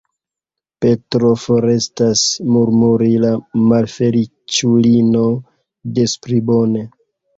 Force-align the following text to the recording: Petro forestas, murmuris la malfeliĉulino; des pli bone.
Petro 0.83 1.33
forestas, 1.41 2.23
murmuris 2.55 3.13
la 3.27 3.35
malfeliĉulino; 3.73 5.23
des 6.01 6.17
pli 6.25 6.41
bone. 6.53 6.83